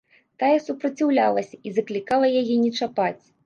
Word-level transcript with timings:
Тая 0.43 0.55
супраціўлялася 0.67 1.61
і 1.67 1.75
заклікала 1.77 2.35
яе 2.43 2.61
не 2.67 2.77
чапаць. 2.79 3.19